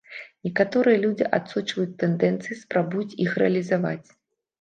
Некаторыя 0.45 0.99
людзі 1.03 1.27
адсочваюць 1.37 1.93
тэндэнцыі 2.03 2.57
спрабуюць 2.61 3.17
іх 3.27 3.37
рэалізаваць. 3.43 4.09